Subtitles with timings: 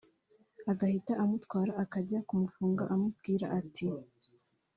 [0.71, 3.87] agahita amutwara akajya kumufunga amubwira ati